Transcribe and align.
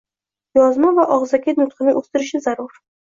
yozma 0.59 0.93
va 0.99 1.05
og‘zaki 1.15 1.53
nutqini 1.59 1.93
o‘stirishi 1.99 2.41
zarur. 2.47 2.73